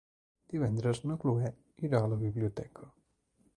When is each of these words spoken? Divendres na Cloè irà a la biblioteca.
Divendres 0.53 1.01
na 1.09 1.17
Cloè 1.25 1.53
irà 1.89 2.01
a 2.07 2.11
la 2.15 2.19
biblioteca. 2.25 2.93